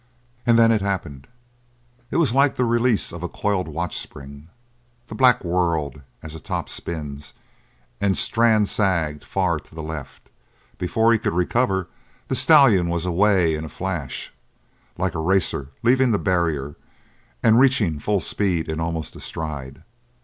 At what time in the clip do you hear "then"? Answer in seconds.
0.57-0.71